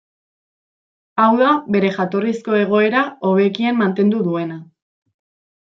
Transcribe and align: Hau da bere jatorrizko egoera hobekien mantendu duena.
Hau 1.23 1.27
da 1.41 1.49
bere 1.75 1.91
jatorrizko 1.99 2.57
egoera 2.63 3.05
hobekien 3.29 3.81
mantendu 3.85 4.27
duena. 4.31 4.63